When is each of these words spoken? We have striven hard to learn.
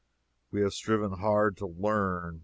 We 0.49 0.61
have 0.61 0.73
striven 0.73 1.11
hard 1.11 1.57
to 1.57 1.67
learn. 1.67 2.39